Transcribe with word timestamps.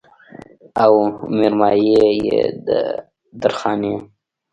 او 0.83 0.93
مېرمايي 1.37 2.05
يې 2.25 2.41
د 2.67 2.67
درخانۍ 3.41 3.93